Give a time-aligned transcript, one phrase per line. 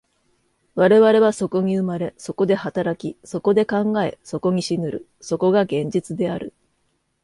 [0.73, 6.53] 我々はそこに生まれ、そこで働き、そこで考え、そこに死ぬる、そこが現実である。